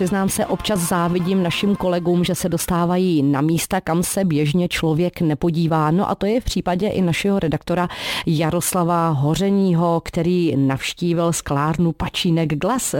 [0.00, 5.20] Přiznám se, občas závidím našim kolegům, že se dostávají na místa, kam se běžně člověk
[5.20, 5.90] nepodívá.
[5.90, 7.88] No a to je v případě i našeho redaktora
[8.26, 12.94] Jaroslava Hořeního, který navštívil sklárnu Pačínek Glas.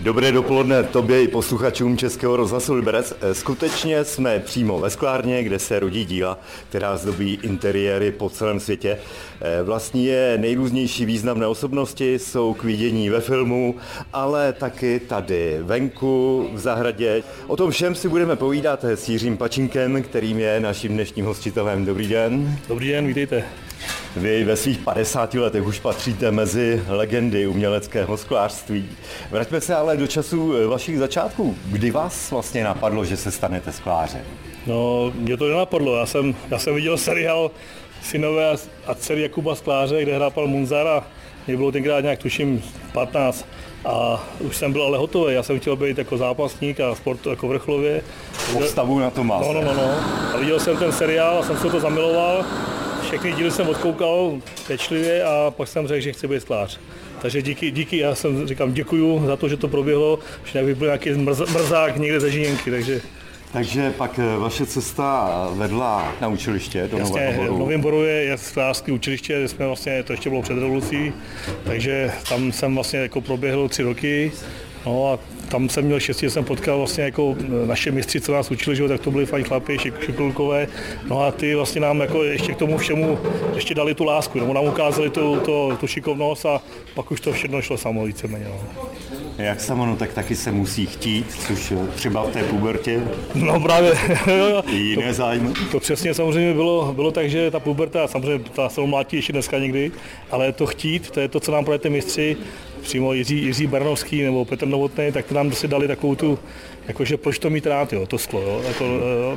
[0.00, 3.14] Dobré dopoledne tobě i posluchačům Českého rozhlasu Liberec.
[3.32, 6.38] Skutečně jsme přímo ve sklárně, kde se rodí díla,
[6.68, 8.98] která zdobí interiéry po celém světě.
[9.64, 13.74] Vlastní je nejrůznější významné osobnosti, jsou k vidění ve filmu,
[14.12, 17.22] ale taky tady venku, v zahradě.
[17.46, 21.84] O tom všem si budeme povídat s Jiřím Pačinkem, kterým je naším dnešním hostitelem.
[21.84, 22.58] Dobrý den.
[22.68, 23.44] Dobrý den, vítejte.
[24.16, 28.88] Vy ve svých 50 letech už patříte mezi legendy uměleckého sklářství.
[29.30, 31.56] Vraťme se ale do času vašich začátků.
[31.66, 34.22] Kdy vás vlastně napadlo, že se stanete sklářem?
[34.66, 35.96] No, mě to nenapadlo.
[35.96, 37.50] Já jsem, já jsem viděl seriál
[38.02, 38.54] Synové
[38.86, 41.06] a dcery Jakuba Skláře, kde hrál pan Munzar a
[41.46, 43.46] mě bylo tenkrát nějak tuším 15
[43.84, 45.34] a už jsem byl ale hotový.
[45.34, 48.02] Já jsem chtěl být jako zápasník a sport jako vrcholově.
[48.52, 49.46] Postavu na to máte.
[49.46, 49.90] No, no, no, no.
[50.34, 52.44] A viděl jsem ten seriál a jsem se to zamiloval
[53.02, 54.32] všechny díly jsem odkoukal
[54.66, 56.80] pečlivě a pak jsem řekl, že chci být sklář.
[57.22, 60.86] Takže díky, díky, já jsem říkám děkuju za to, že to proběhlo, že bych byl
[60.86, 63.00] nějaký mrz, mrzák někde ze Žíněnky, takže
[63.52, 67.58] takže pak vaše cesta vedla na učiliště do Jasně, Nového Boru.
[67.58, 71.12] Novém Boru je, je sklářské učiliště, jsme vlastně, to ještě bylo před revolucí,
[71.64, 74.32] takže tam jsem vlastně jako proběhl tři roky.
[74.86, 75.18] No a
[75.50, 78.88] tam jsem měl štěstí, že jsem potkal vlastně jako naše mistři, co nás učili, že,
[78.88, 80.68] tak to byli fajn chlapi, šikulkové.
[81.08, 83.18] No a ty vlastně nám jako ještě k tomu všemu
[83.54, 86.62] ještě dali tu lásku, nebo nám ukázali tu, tu, tu šikovnost a
[86.94, 88.44] pak už to všechno šlo samo víceméně.
[88.48, 88.86] No.
[89.38, 93.02] Jak samo, no tak taky se musí chtít, což třeba v té pubertě.
[93.34, 93.92] No právě.
[94.72, 95.54] jiné to, zájmy.
[95.72, 99.58] To přesně samozřejmě bylo, bylo tak, že ta puberta, samozřejmě ta se mlátí ještě dneska
[99.58, 99.92] někdy,
[100.30, 102.36] ale to chtít, to je to, co nám právě ty mistři
[102.80, 106.38] přímo Jiří, Jiří Barnovský nebo Petr Novotný, tak nám si dali takovou tu,
[106.88, 108.62] jakože proč to mít rád, jo, to sklo, jo.
[108.68, 108.84] Jako,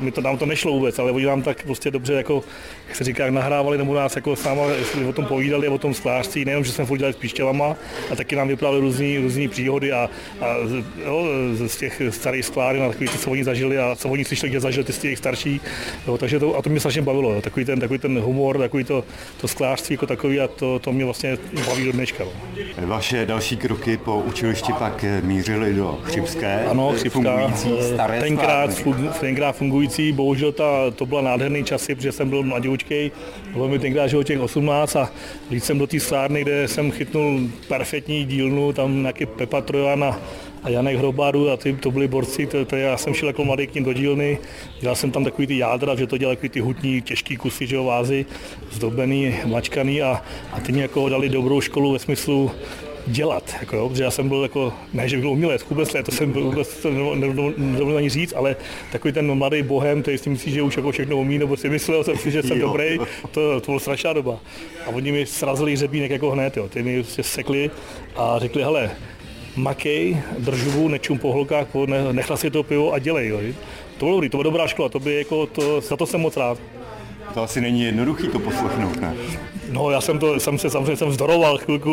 [0.00, 2.44] mi to, nám to nešlo vůbec, ale oni nám tak prostě dobře, jako,
[2.88, 4.62] jak se říká, nahrávali nebo nás jako s náma
[5.08, 7.76] o tom povídali, o tom sklářství, nejenom, že jsme furt dělali s píšťelama,
[8.10, 10.10] a taky nám vyprávěli různý, různý příhody a,
[10.40, 10.46] a
[11.06, 14.60] jo, z těch starých skláren a takový, co oni zažili a co oni slyšeli, že
[14.60, 15.60] zažili ty z těch starší,
[16.06, 18.84] jo, takže to, a to mě strašně bavilo, jo, takový ten, takový ten humor, takový
[18.84, 19.04] to,
[19.40, 22.24] to sklářství jako takový a to, to mě vlastně baví do dneška.
[22.24, 22.86] No.
[22.86, 26.64] Vaše další kroky po učilišti pak mířily do Chřipské.
[26.64, 32.12] Ano, Chřipská, fungující staré tenkrát, fun, tenkrát fungující, bohužel ta, to byla nádherný časy, protože
[32.12, 33.10] jsem byl mladoučkej,
[33.52, 35.10] bylo mi tenkrát že těch 18 a
[35.48, 40.20] když jsem do té sklárny, kde jsem chytnul perfektní dílnu, tam nějaký Pepa Trojan a,
[40.62, 43.66] a Janek Hrobáru a ty, to byli borci, to, to, já jsem šel jako mladý
[43.66, 44.38] k ním do dílny,
[44.80, 47.76] dělal jsem tam takový ty jádra, že to dělali takový ty hutní, těžký kusy, že
[47.76, 48.26] jo, vázy,
[48.70, 52.50] zdobený, mačkaný a, a ty mě jako dali dobrou školu ve smyslu
[53.06, 56.12] dělat, jako jo, protože já jsem byl jako, ne, že byl umělec, vůbec ne, to
[56.12, 57.14] jsem byl, vůbec to
[57.56, 58.56] nedovolil ani říct, ale
[58.92, 62.04] takový ten mladý bohem, který si myslí, že už jako všechno umí, nebo si myslel
[62.04, 62.66] jsem si, že jsem jo.
[62.66, 62.98] dobrý,
[63.30, 64.38] to, to byla strašná doba.
[64.86, 67.70] A oni mi srazili řebínek jako hned, jo, ty mi prostě sekli
[68.16, 68.90] a řekli, hele,
[69.56, 71.66] makej, držuvu, nečum po holkách,
[72.12, 73.38] nechla si to pivo a dělej, jo.
[73.98, 76.36] To bylo dobrý, to byla dobrá škola, to by jako, to, za to jsem moc
[76.36, 76.58] rád.
[77.34, 79.14] To asi není jednoduchý to poslechnout, ne?
[79.70, 81.90] No, já jsem to, jsem se samozřejmě jsem vzdoroval chvilku.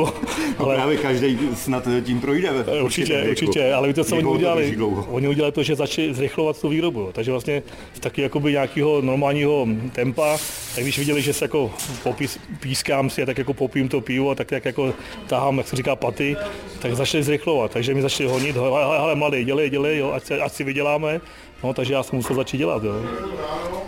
[0.60, 2.52] No, ale právě každý snad tím projde.
[2.84, 4.78] Určitě, určitě, ale víte, co oni udělali?
[5.10, 7.10] Oni udělali to, že začali zrychlovat tu výrobu.
[7.14, 10.38] Takže vlastně v taky jakoby nějakého normálního tempa,
[10.76, 11.72] tak když viděli, že se jako
[12.04, 14.94] popís, pískám si a tak jako popím to pivo a tak jak jako
[15.28, 16.36] tahám, jak se říká, paty,
[16.80, 17.72] tak začali zrychlovat.
[17.72, 21.22] Takže mi začali honit, hele, hele mladý, dělej, dělej, jo, ať, se, ať si vyděláme.
[21.64, 22.84] No, takže já jsem musel začít dělat.
[22.84, 22.94] Jo.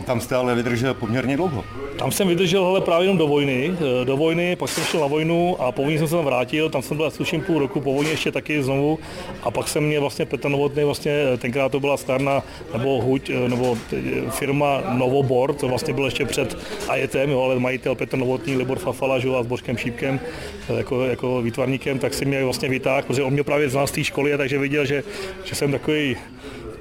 [0.06, 1.64] Tam jste ale vydržel poměrně dlouho.
[1.97, 3.74] Tam jsem vydržel hele, právě jenom do vojny.
[4.03, 6.81] Do vojny, pak jsem šel na vojnu a po vojně jsem se tam vrátil, tam
[6.81, 9.00] jsem byl sluším půl roku, po vojně ještě taky znovu.
[9.44, 12.44] A pak jsem mě vlastně Petr Novotný, vlastně tenkrát to byla sklárna
[12.74, 13.78] nebo huť, nebo
[14.30, 16.58] firma Novobor, to vlastně bylo ještě před
[16.90, 20.19] AETem, jo, ale majitel Petr Novotný, Libor Fafala, že, a s Božkem Šípkem
[20.78, 24.03] jako, jako výtvarníkem, tak si mě vlastně vytáhl, protože on mě právě znal z té
[24.03, 25.03] školy, takže viděl, že,
[25.44, 26.18] že jsem takový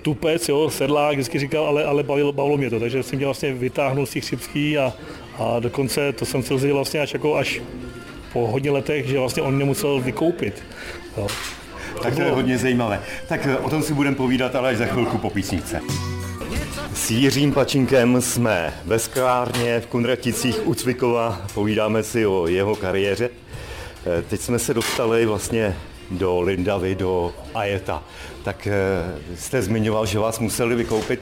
[0.03, 3.53] tupec, jo, sedlák, vždycky říkal, ale, ale bavilo, bavilo mě to, takže jsem mě vlastně
[3.53, 4.93] vytáhnul z těch chřipský a,
[5.39, 7.61] a dokonce to jsem si vlastně až, jako až
[8.33, 10.63] po hodně letech, že vlastně on mě musel vykoupit.
[11.17, 11.27] Jo.
[12.03, 13.01] Tak to je hodně zajímavé.
[13.29, 15.81] Tak o tom si budeme povídat, ale až za chvilku po písničce.
[16.95, 23.31] S Jiřím Pačinkem jsme ve sklárně v Kunraticích u Cvikova, povídáme si o jeho kariéře.
[24.29, 25.77] Teď jsme se dostali vlastně
[26.19, 28.03] do Lindavy, do Ajeta.
[28.45, 28.69] Tak
[29.35, 31.21] jste zmiňoval, že vás museli vykoupit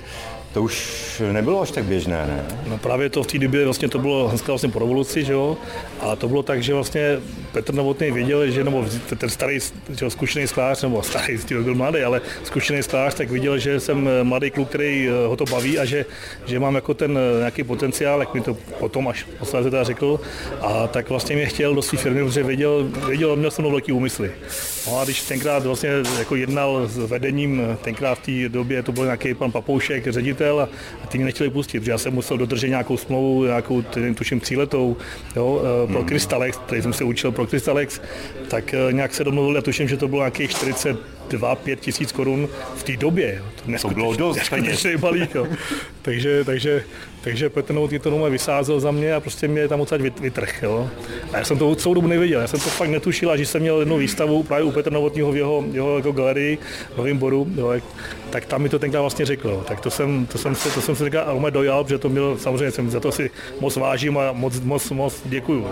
[0.53, 2.45] to už nebylo až tak běžné, ne?
[2.69, 5.57] No právě to v té době vlastně to bylo hnedka vlastně po revoluci, že jo?
[6.01, 7.19] A to bylo tak, že vlastně
[7.53, 8.85] Petr Novotný věděl, že nebo
[9.19, 9.59] ten starý,
[9.99, 14.51] že zkušený sklář, nebo starý, byl mladý, ale zkušený sklář, tak viděl, že jsem mladý
[14.51, 16.07] kluk, který eh, ho to baví a že,
[16.47, 20.21] že mám jako ten eh, nějaký potenciál, jak mi to potom až posledně teda řekl.
[20.61, 24.31] A tak vlastně mě chtěl do své firmy, protože věděl, věděl, měl jsem velký úmysly.
[24.87, 29.05] No a když tenkrát vlastně jako jednal s vedením, tenkrát v té době to byl
[29.05, 30.69] nějaký pan Papoušek, ředitel ředitel a,
[31.05, 33.83] a ty mě nechtěli pustit, protože já jsem musel dodržet nějakou smlouvu, nějakou,
[34.15, 34.97] tuším, tříletou
[35.37, 36.09] jo, eh, pro hmm.
[36.09, 38.01] Crystalex, který jsem se učil pro Crystalex,
[38.49, 40.97] tak eh, nějak se domluvili a tuším, že to bylo nějakých 40
[41.31, 43.43] 2 5 tisíc korun v té době.
[43.57, 44.87] To, to bylo dost peněz.
[45.01, 45.35] balík.
[45.35, 45.47] Jo.
[46.03, 46.85] takže, takže,
[47.21, 50.63] takže Petr Novotný to doma vysázel za mě a prostě mě tam odsaď vytrh.
[50.63, 50.91] Jo.
[51.33, 52.41] A já jsem to celou dobu nevěděl.
[52.41, 55.33] Já jsem to fakt netušil, a že jsem měl jednu výstavu právě u Petra Novotního
[55.33, 56.59] v jeho, jeho jako galerii
[56.95, 57.73] v Novém Boru, jo,
[58.31, 59.65] tak tam mi to tenkrát vlastně řekl.
[59.69, 62.71] Tak to jsem, to jsem, se, to jsem se tenkrát dojal, protože to měl, samozřejmě
[62.71, 63.31] jsem za to si
[63.61, 65.69] moc vážím a moc, moc, moc děkuju.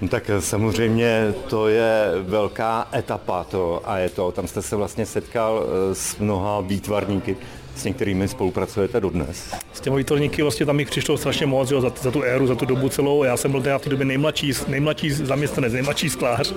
[0.00, 5.06] No tak samozřejmě to je velká etapa to a je to, tam jste se vlastně
[5.06, 7.36] setkal eh, s mnoha výtvarníky
[7.76, 9.54] s některými spolupracujete dodnes?
[9.72, 12.54] S těmi výtvarníky vlastně tam jich přišlo strašně moc, jo, za, za, tu éru, za
[12.54, 13.24] tu dobu celou.
[13.24, 16.56] Já jsem byl teda v té době nejmladší, nejmladší zaměstnanec, nejmladší sklář, uh,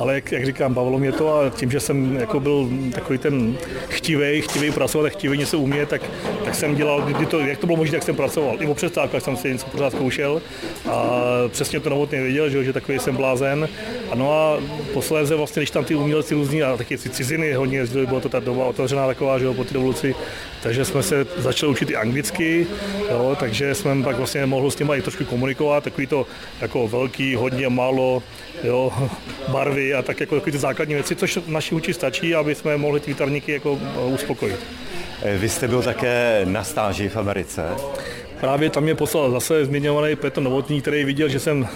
[0.00, 3.56] ale jak, jak, říkám, bavilo mě to a tím, že jsem jako byl takový ten
[3.88, 6.02] chtivý, chtivý pracovat a chtivý něco umět, tak,
[6.44, 8.56] tak jsem dělal, kdy to, jak to bylo možné, tak jsem pracoval.
[8.60, 10.42] I o přestávkách jsem si něco pořád zkoušel
[10.90, 11.12] a
[11.48, 13.68] přesně to novotně věděl, že, že takový jsem blázen.
[14.10, 14.58] A no a
[14.92, 18.40] posléze vlastně, když tam ty umělci různí a taky ciziny hodně jezdili, byla to ta
[18.40, 20.09] doba otevřená taková, že jo, po té revoluci,
[20.62, 22.66] takže jsme se začali učit i anglicky,
[23.10, 26.26] jo, takže jsme pak vlastně mohli s těma i trošku komunikovat, takový to
[26.60, 28.22] jako velký, hodně málo,
[28.62, 28.92] jo,
[29.48, 33.00] barvy a tak jako takový ty základní věci, což naši uči stačí, aby jsme mohli
[33.00, 34.60] ty výtarníky jako uspokojit.
[35.38, 37.62] Vy jste byl také na stáži v Americe?
[38.40, 41.68] Právě tam mě poslal zase zmiňovaný Petr Novotný, který viděl, že jsem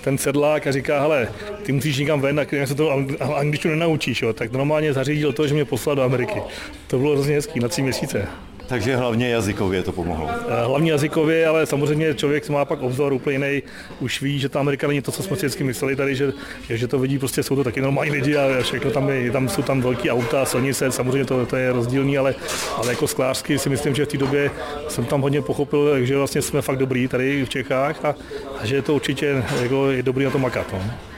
[0.00, 1.28] ten sedlák a říká, hele,
[1.62, 2.92] ty musíš někam ven, a se to
[3.34, 4.32] angličtinu nenaučíš, jo.
[4.32, 6.42] tak normálně zařídil to, že mě poslal do Ameriky.
[6.86, 8.28] To bylo hrozně hezký, na tři měsíce.
[8.70, 10.30] Takže hlavně jazykově to pomohlo.
[10.30, 13.62] Eh, hlavně jazykově, ale samozřejmě člověk má pak obzor úplně jiný.
[14.00, 16.32] Už ví, že ta Amerika není to, co jsme si vždycky mysleli tady, že,
[16.68, 19.62] že to vidí, prostě jsou to taky normální lidi a všechno tam, je, tam jsou
[19.62, 22.34] tam velký auta, silnice, samozřejmě to, to je rozdílný, ale,
[22.76, 24.50] ale jako sklářsky si myslím, že v té době
[24.88, 28.14] jsem tam hodně pochopil, že vlastně jsme fakt dobrý tady v Čechách a,
[28.60, 30.66] a že je to určitě jako, je dobrý na to makat.
[30.72, 31.09] No.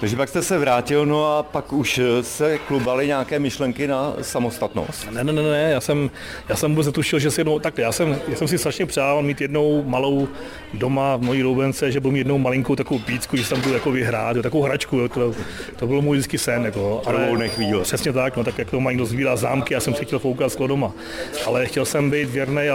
[0.00, 5.10] Takže pak jste se vrátil, no a pak už se klubaly nějaké myšlenky na samostatnost.
[5.10, 6.10] Ne, ne, ne, ne, já jsem,
[6.48, 9.22] já jsem vůbec netušil, že si jednou, tak já jsem, já jsem si strašně přál
[9.22, 10.28] mít jednou malou
[10.74, 13.90] doma v mojí roubence, že budu mít jednou malinkou takovou pícku, že jsem tu jako
[13.90, 15.34] vyhrát, jo, takovou hračku, jo, to,
[15.76, 16.64] to byl můj vždycky sen.
[16.64, 17.82] Jako, ale chvíle.
[17.82, 20.66] Přesně tak, no, tak jak to mají někdo zámky, já jsem si chtěl foukat sklo
[20.66, 20.92] doma.
[21.46, 22.74] Ale chtěl jsem být věrný a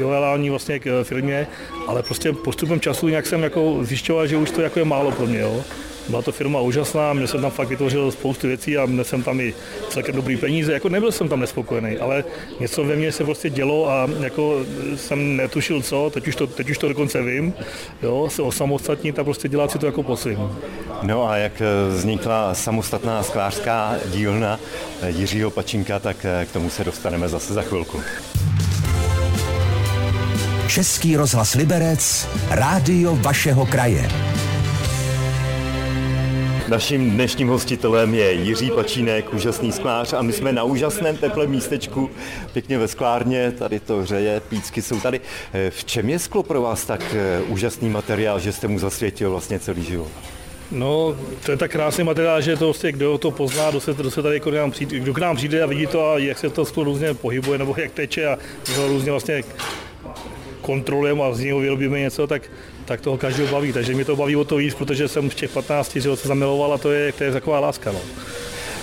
[0.00, 1.46] loajální vlastně k firmě,
[1.86, 5.26] ale prostě postupem času nějak jsem jako zjišťoval, že už to jako je málo pro
[5.26, 5.38] mě.
[5.38, 5.64] Jo.
[6.08, 9.40] Byla to firma úžasná, měl jsem tam fakt vytvořil spoustu věcí a měl jsem tam
[9.40, 9.54] i
[9.88, 10.72] celkem dobrý peníze.
[10.72, 12.24] Jako nebyl jsem tam nespokojený, ale
[12.60, 14.60] něco ve mně se prostě dělo a jako
[14.96, 17.54] jsem netušil co, teď už to, teď už to dokonce vím,
[18.02, 20.38] jo, se osamostatnit a prostě dělat si to jako po svým.
[21.02, 24.60] No a jak eh, vznikla samostatná sklářská dílna
[25.02, 28.00] eh, Jiřího Pačinka, tak eh, k tomu se dostaneme zase za chvilku.
[30.68, 34.08] Český rozhlas Liberec, rádio vašeho kraje.
[36.68, 42.10] Naším dnešním hostitelem je Jiří Pačínek, úžasný sklář a my jsme na úžasném teplém místečku,
[42.52, 45.20] pěkně ve sklárně, tady to hřeje, pícky jsou tady.
[45.52, 49.30] Eh, v čem je sklo pro vás tak eh, úžasný materiál, že jste mu zasvětil
[49.30, 50.08] vlastně celý život?
[50.70, 54.10] No, to je tak krásný materiál, že to vlastně, kdo to pozná, kdo se, kdo
[54.10, 56.50] se tady jako nám přijde, kdo k nám přijde a vidí to a jak se
[56.50, 58.38] to sklo různě pohybuje nebo jak teče a
[58.86, 59.42] různě vlastně
[60.60, 62.50] kontrolujeme a z něho vyrobíme něco, tak,
[62.88, 63.72] tak toho každého baví.
[63.72, 66.72] Takže mě to baví o to víc, protože jsem v těch 15 že se zamiloval
[66.72, 67.92] a to je, to je taková láska.
[67.92, 68.00] No.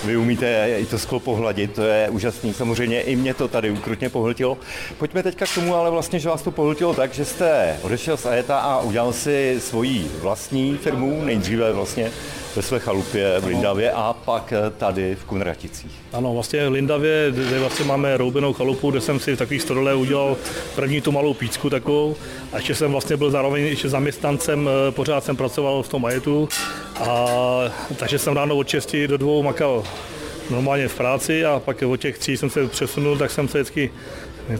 [0.05, 2.53] Vy umíte i to sklo pohladit, to je úžasný.
[2.53, 4.57] Samozřejmě i mě to tady ukrutně pohltilo.
[4.97, 8.25] Pojďme teďka k tomu, ale vlastně, že vás to pohltilo tak, že jste odešel z
[8.25, 12.11] AETA a udělal si svoji vlastní firmu, nejdříve vlastně
[12.55, 15.91] ve své chalupě v Lindavě a pak tady v Kunraticích.
[16.13, 19.95] Ano, vlastně v Lindavě, kde vlastně máme roubenou chalupu, kde jsem si v takových stodole
[19.95, 20.37] udělal
[20.75, 22.15] první tu malou pícku takovou
[22.53, 26.49] a ještě jsem vlastně byl zároveň ještě zaměstnancem, eh, pořád jsem pracoval v tom majetu
[26.99, 27.27] a
[27.95, 29.83] takže jsem ráno od 6 do dvou makal
[30.49, 33.91] normálně v práci a pak od těch tří jsem se přesunul, tak jsem se vždycky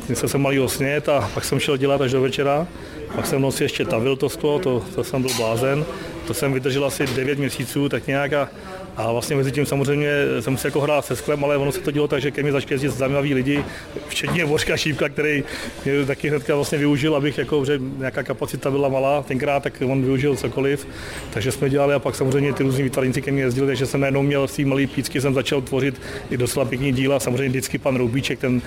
[0.10, 2.68] Myslel jsem malý snět a pak jsem šel dělat až do večera.
[3.16, 5.86] Pak jsem noci ještě tavil to sklo, to, to jsem byl blázen.
[6.28, 8.50] to jsem vydržel asi 9 měsíců, tak nějak a
[8.98, 10.10] a vlastně mezi tím samozřejmě
[10.40, 12.52] jsem si jako hrál se sklem, ale ono se to dělo tak, že ke mně
[12.52, 13.64] začali jezdit zajímaví lidi,
[14.08, 15.44] včetně Bořka Šípka, který
[15.86, 20.02] mě taky hnedka vlastně využil, abych jako, že nějaká kapacita byla malá tenkrát, tak on
[20.02, 20.88] využil cokoliv.
[21.34, 24.22] Takže jsme dělali a pak samozřejmě ty různí výtvarníci ke mně jezdili, takže jsem najednou
[24.22, 27.20] měl v té malé pícky, jsem začal tvořit i docela pěkný díla.
[27.20, 28.62] Samozřejmě vždycky pan Roubíček, ten,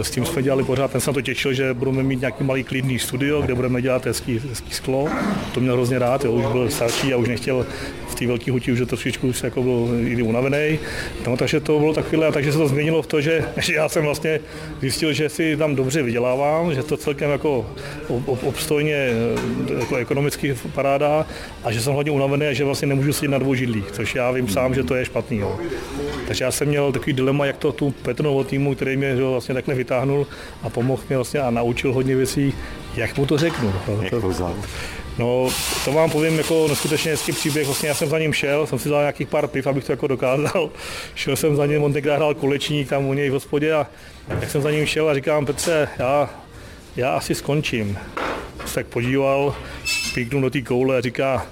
[0.00, 2.44] eh, s tím jsme dělali pořád, ten se na to těšil, že budeme mít nějaký
[2.44, 5.08] malý klidný studio, kde budeme dělat hezký, hezký sklo.
[5.54, 7.66] To měl hrozně rád, jo, už byl starší a už nechtěl
[8.08, 10.78] v té velké huti, už to trošičku už jako byl i unavený.
[11.26, 14.04] No, takže to bylo takové, takže se to změnilo v to, že, že já jsem
[14.04, 14.40] vlastně
[14.80, 17.66] zjistil, že si tam dobře vydělávám, že to celkem jako
[18.26, 21.26] obstojně eh, jako ekonomicky paráda
[21.64, 24.30] a že jsem hodně unavený a že vlastně nemůžu sedět na dvou židlích, což já
[24.30, 25.38] vím sám, že to je špatný.
[25.38, 25.58] Jo.
[26.26, 29.74] Takže já jsem měl takový dilema, jak to tu Petronovo týmu, který mě vlastně takhle
[29.74, 30.26] vytáhnul
[30.62, 32.54] a pomohl mi vlastně a naučil hodně věcí,
[32.96, 33.72] jak mu to řeknu.
[34.02, 34.20] Jak to
[35.18, 35.48] No,
[35.84, 37.66] to vám povím jako neskutečně hezký příběh.
[37.66, 40.06] Vlastně já jsem za ním šel, jsem si dal nějakých pár piv, abych to jako
[40.06, 40.70] dokázal.
[41.14, 43.86] Šel jsem za ním, on tenkrát hrál kolečník tam u něj v hospodě a
[44.28, 46.30] jak jsem za ním šel a říkám, Petře, já,
[46.96, 47.98] já asi skončím.
[48.66, 49.56] Se tak podíval,
[50.14, 51.46] píknul do té koule a říká,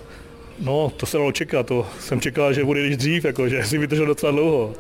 [0.62, 4.07] no, to se dalo čekat, to jsem čekal, že bude dřív, jako, že si vydržel
[4.07, 4.75] docela dlouho.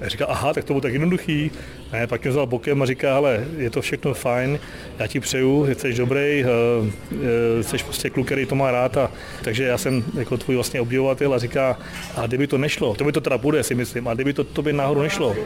[0.00, 1.50] A říká, aha, tak to bylo tak jednoduchý.
[1.92, 4.58] Ne, pak mě vzal bokem a říká, ale je to všechno fajn,
[4.98, 8.96] já ti přeju, jsi dobrý, eh, jsi prostě kluk, který to má rád.
[8.96, 9.10] A,
[9.42, 11.78] takže já jsem jako tvůj vlastně obdivovatel a říká,
[12.16, 14.72] a kdyby to nešlo, to by to teda bude, si myslím, a kdyby to tobě
[14.72, 15.36] náhodou nešlo,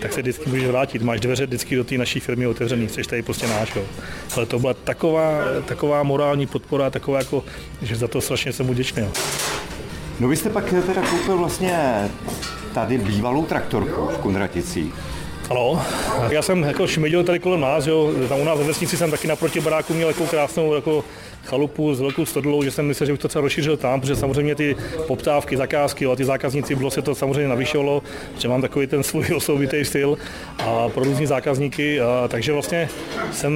[0.00, 1.02] tak se vždycky můžeš vrátit.
[1.02, 3.76] Máš dveře vždycky do té naší firmy otevřený, jsi tady prostě náš.
[3.76, 3.84] Jo.
[4.36, 7.44] Ale to byla taková, taková morální podpora, taková jako,
[7.82, 9.02] že za to strašně jsem vděčný.
[10.20, 12.08] No vy jste pak teda koupil vlastně
[12.74, 14.94] tady bývalou traktorku v Kunraticích.
[15.50, 15.82] Ano,
[16.30, 18.12] já jsem jako šmidil tady kolem nás, jo.
[18.28, 21.04] tam u nás ve vesnici jsem taky naproti baráku měl jako krásnou jako
[21.44, 24.54] chalupu s velkou stodolou, že jsem myslel, že bych to třeba rozšířil tam, protože samozřejmě
[24.54, 28.02] ty poptávky, zakázky a ty zákazníci bylo se to samozřejmě navyšovalo,
[28.38, 30.18] že mám takový ten svůj osobitý styl
[30.58, 32.88] a pro různí zákazníky, a, takže vlastně
[33.32, 33.52] jsem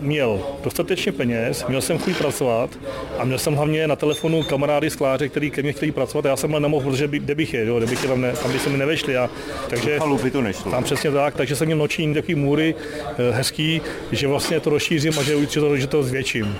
[0.00, 2.70] měl dostatečně peněz, měl jsem chuť pracovat
[3.18, 6.36] a měl jsem hlavně na telefonu kamarády skláře, který ke mně chtěli pracovat a já
[6.36, 8.52] jsem ale nemohl, protože by, kde bych je, jo, kde bych je tam, ne, tam
[8.52, 9.16] by se mi nevešli.
[9.16, 9.30] A,
[9.70, 10.70] takže Chalupy to nešlo.
[10.70, 13.80] Tam přesně tak, takže jsem měl noční takový můry eh, hezký,
[14.12, 16.56] že vlastně to rozšířím a že, že, to, že to zvětším.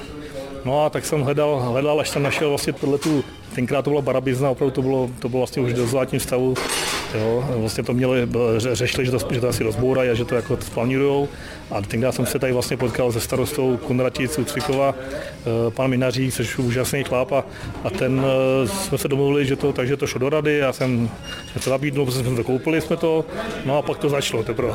[0.65, 4.03] No a tak jsem hledal, hledal, až jsem našel vlastně tohle tu, tenkrát to byla
[4.03, 6.55] barabizna, opravdu to bylo, to bylo vlastně už do zlatním stavu,
[7.15, 8.29] Jo, vlastně to měli,
[8.59, 11.29] řešili, že to, že to asi rozbourají a že to jako splanírujou.
[11.71, 16.59] A tenkrát jsem se tady vlastně potkal se starostou Kunratic Ucvikova, eh, pan Minaří, což
[16.59, 17.45] je úžasný chlap a,
[17.85, 21.11] a ten eh, jsme se domluvili, že to, takže to šlo do rady, já jsem,
[21.53, 23.25] jsem to nabídnul, protože jsme to koupili jsme to,
[23.65, 24.73] no a pak to začalo teprve.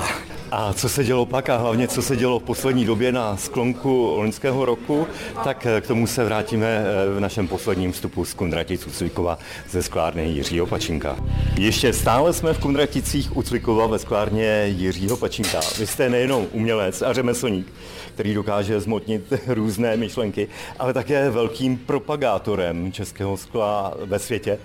[0.51, 4.13] A co se dělo pak a hlavně co se dělo v poslední době na sklonku
[4.17, 5.07] loňského roku,
[5.43, 6.83] tak eh, k tomu se vrátíme
[7.15, 9.39] v našem posledním vstupu z Kundratic Ucvikova
[9.69, 11.17] ze sklárny Jiřího Pačinka.
[11.57, 15.59] Ještě stále jsme v Kundraticích Ucvikova ve sklárně Jiřího Pačinka.
[15.79, 17.73] Vy jste nejenom umělec a řemeslník,
[18.13, 20.47] který dokáže zmotnit různé myšlenky,
[20.79, 24.59] ale také velkým propagátorem českého skla ve světě.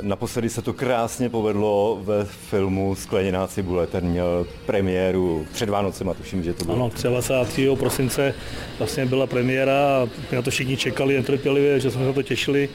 [0.00, 3.86] Naposledy se to krásně povedlo ve filmu Skleněná cibule.
[3.86, 6.76] Ten měl premiéru před Vánocema, tuším, že to bylo.
[6.76, 7.68] Ano, 23.
[7.78, 8.34] prosince
[8.78, 12.68] vlastně byla premiéra a na to všichni čekali netrpělivě, že jsme se na to těšili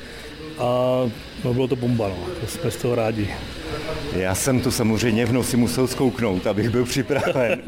[0.58, 1.02] a
[1.44, 2.48] no, bylo to bomba, no.
[2.48, 3.30] jsme z toho rádi.
[4.14, 7.62] Já jsem to samozřejmě v noci musel zkouknout, abych byl připraven.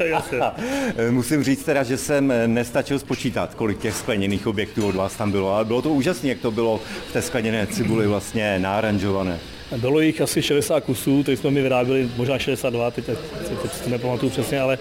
[1.10, 5.54] Musím říct teda, že jsem nestačil spočítat, kolik těch skleněných objektů od vás tam bylo,
[5.54, 9.38] ale bylo to úžasné, jak to bylo v té skleněné cibuli vlastně náranžované.
[9.76, 13.18] Bylo jich asi 60 kusů, teď jsme mi vyráběli možná 62, teď, teď,
[13.62, 14.78] teď to nepamatuju přesně, ale,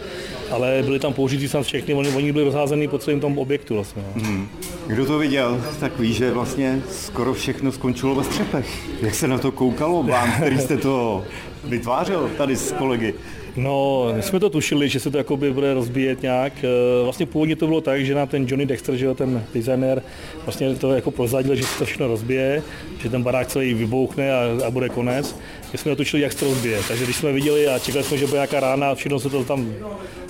[0.52, 4.04] ale byly tam použitý sam všechny, oni, oni byli rozházený po celém tom objektu vlastně.
[4.16, 4.50] Hmm.
[4.88, 8.90] Kdo to viděl, tak ví, že vlastně skoro všechno skončilo ve střepech.
[9.02, 11.26] Jak se na to koukalo vám, který jste to
[11.64, 13.14] vytvářel tady s kolegy?
[13.60, 16.54] No, my jsme to tušili, že se to jakoby bude rozbíjet nějak.
[16.64, 20.04] Eh, vlastně původně to bylo tak, že nám ten Johnny Dexter, že ten designer,
[20.46, 22.64] vlastně to jako prozadil, že se to všechno rozbije,
[23.02, 25.36] že ten barák celý vybouchne a, a bude konec.
[25.72, 26.80] My jsme tušili, jak se to rozbije.
[26.88, 29.44] Takže když jsme viděli a čekali jsme, že bude nějaká rána a všechno se to
[29.44, 29.74] tam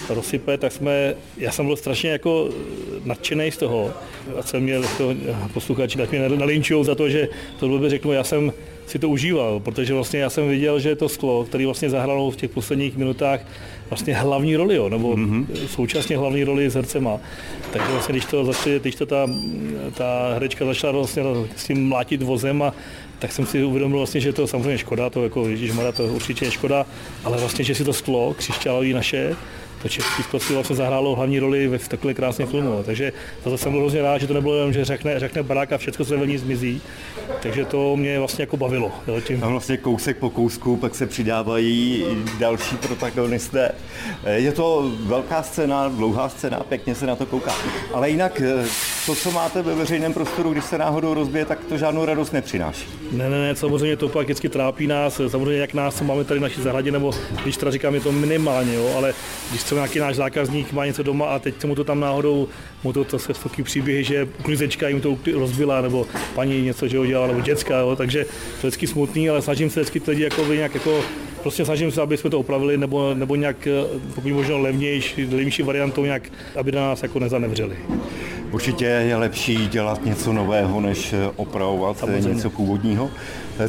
[0.09, 2.49] rozsype, tak jsme, já jsem byl strašně jako
[3.05, 3.93] nadšený z toho.
[4.39, 5.13] A jsem měl to
[5.53, 7.27] posluchači, tak mě nalinčují za to, že
[7.59, 8.53] to blbě řeknu, já jsem
[8.89, 12.35] si to užíval, protože vlastně já jsem viděl, že to sklo, který vlastně zahralo v
[12.35, 13.39] těch posledních minutách
[13.89, 15.45] vlastně hlavní roli, jo, nebo mm-hmm.
[15.67, 17.19] současně hlavní roli s hercema.
[17.71, 19.27] Takže vlastně, když to začali, když to ta,
[19.93, 21.23] ta herečka začala vlastně
[21.55, 22.73] s tím mlátit vozem a
[23.19, 26.51] tak jsem si uvědomil vlastně, že to samozřejmě škoda, to jako Ježíš to určitě je
[26.51, 26.85] škoda,
[27.23, 29.35] ale vlastně, že si to sklo křišťálový naše,
[29.81, 32.83] to český skotství vlastně zahrálo hlavní roli v takové krásné filmu.
[32.85, 35.77] Takže to jsem byl hrozně rád, že to nebylo jenom, že řekne, řekne barák a
[35.77, 36.81] všechno se ve zmizí.
[37.41, 38.91] Takže to mě vlastně jako bavilo.
[39.07, 39.39] Jo, tím.
[39.39, 42.05] Tam vlastně kousek po kousku pak se přidávají
[42.39, 43.71] další protagonisté.
[44.35, 47.53] Je to velká scéna, dlouhá scéna, pěkně se na to kouká.
[47.93, 48.41] Ale jinak
[49.09, 52.87] to, co máte ve veřejném prostoru, když se náhodou rozbije, tak to žádnou radost nepřináší.
[53.11, 56.43] Ne, ne, ne, samozřejmě to pak vždycky trápí nás, samozřejmě jak nás, máme tady v
[56.43, 57.13] naší zahradě, nebo
[57.43, 59.13] když teda říkám, je to minimálně, jo, ale
[59.49, 62.47] když třeba nějaký náš zákazník má něco doma a teď se mu to tam náhodou,
[62.83, 66.97] mu to, to se takový příběhy, že uklizečka jim to rozbila, nebo paní něco, že
[66.97, 70.23] ho dělala, nebo děcka, jo, takže to je vždycky smutný, ale snažím se vždycky lidi
[70.23, 71.03] jako nějak jako
[71.41, 73.67] prostě snažím se, aby jsme to opravili, nebo, nebo nějak,
[74.15, 76.23] pokud možno levnější, levnější variantou nějak,
[76.55, 77.77] aby na nás jako nezanevřeli.
[78.51, 82.33] Určitě je lepší dělat něco nového, než opravovat Samozřejmě.
[82.33, 83.09] něco původního.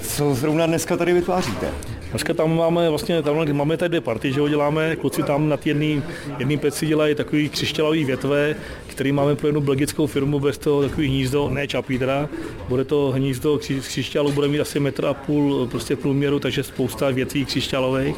[0.01, 1.69] Co zrovna dneska tady vytváříte?
[2.11, 5.67] Dneska tam máme vlastně, tam máme tady dvě party, že ho děláme, kluci tam nad
[5.67, 6.03] jedný,
[6.39, 8.55] jedný peci dělají takový křišťalový větve,
[8.87, 12.29] který máme pro jednu belgickou firmu, bez toho takový hnízdo, ne čapí teda,
[12.69, 17.45] bude to hnízdo křišťalu, bude mít asi metr a půl prostě průměru, takže spousta větví
[17.45, 18.17] křišťalových.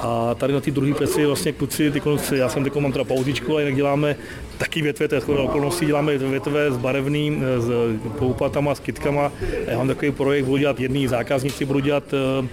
[0.00, 3.04] A tady na té druhé peci vlastně kluci, ty konci, já jsem teď mám teda
[3.04, 4.16] pauzičku, ale jinak děláme
[4.58, 7.70] taky větve, to je okolností, děláme větve s barevným, s
[8.18, 9.32] poupatama, s kytkama.
[9.66, 12.46] Já mám takový projekt, budu dělat jedný zákazníci, budu dělat uh,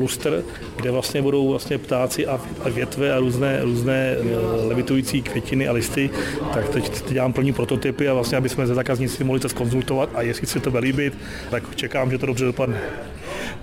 [0.00, 0.44] lustr,
[0.76, 4.16] kde vlastně budou vlastně ptáci a, větve a různé, různé
[4.68, 6.10] levitující květiny a listy.
[6.54, 10.10] Tak teď, teď dělám plní prototypy a vlastně, aby jsme ze zákazníci mohli to skonzultovat
[10.14, 11.18] a jestli se to bude líbit,
[11.50, 12.80] tak čekám, že to dobře dopadne.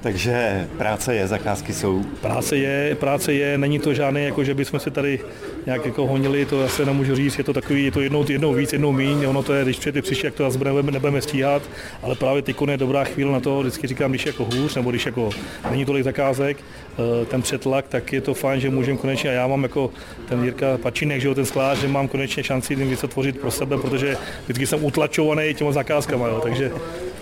[0.02, 2.04] Takže práce je, zakázky jsou.
[2.22, 5.20] Práce je, práce je, není to žádné, jako že bychom se tady
[5.66, 8.74] nějak jako honili, to zase nemůžu říct, je to takový, je to jednou, jednou víc,
[8.74, 11.62] jednou míň, ono to je, když přijete příště, jak to zase nebudeme, nebudeme stíhat,
[12.04, 15.06] ale právě teď je dobrá chvíle na to, vždycky říkám, když jako hůř, nebo když
[15.06, 15.30] jako
[15.72, 19.48] není tolik zakázek, eh, ten přetlak, tak je to fajn, že můžeme konečně, a já
[19.48, 19.92] mám jako
[20.30, 23.78] ten Jirka Pačinek, že jo, ten sklář, že mám konečně šanci něco tvořit pro sebe,
[23.78, 26.72] protože vždycky jsem utlačovaný těma zakázkama, jo, takže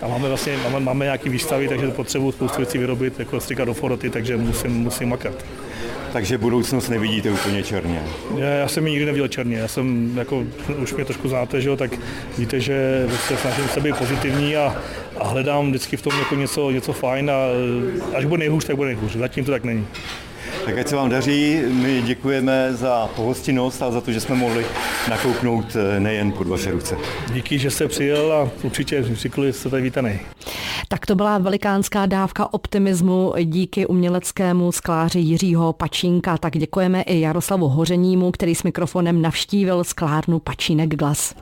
[0.02, 3.74] a máme vlastně máme, máme nějaký výstavy, takže potřebuji spoustu věcí vyrobit, jako stříkat do
[3.74, 5.44] foroty, takže musím, musím makat.
[6.12, 8.02] Takže budoucnost nevidíte úplně černě.
[8.36, 9.56] Já, já jsem ji nikdy neviděl černě.
[9.56, 10.44] Já jsem, jako,
[10.82, 11.90] už mě trošku znáte, že jo, tak
[12.38, 14.76] víte, že se snažím se být pozitivní a,
[15.16, 17.34] a hledám vždycky v tom jako něco, něco fajn a
[18.14, 19.16] až bude nejhůř, tak bude nejhůř.
[19.16, 19.86] Zatím to tak není.
[20.66, 24.66] Tak ať se vám daří, my děkujeme za pohostinnost a za to, že jsme mohli
[25.08, 26.96] nakouknout eh, nejen pod vaše ruce.
[27.32, 30.18] Díky, že jste přijel a určitě říkali, jste tady vítaný.
[30.88, 36.38] Tak to byla velikánská dávka optimismu díky uměleckému skláři Jiřího Pačínka.
[36.38, 41.34] Tak děkujeme i Jaroslavu Hořenímu, který s mikrofonem navštívil sklárnu Pačínek Glas.